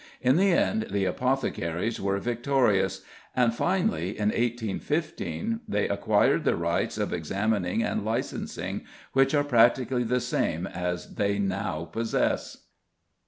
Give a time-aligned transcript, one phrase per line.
[0.19, 3.03] In the end the apothecaries were victorious;
[3.35, 8.81] and finally, in 1815, they acquired the rights of examining and licensing,
[9.13, 12.63] which are practically the same as they now possess.